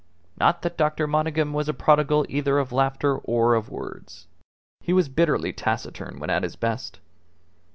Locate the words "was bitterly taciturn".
4.93-6.17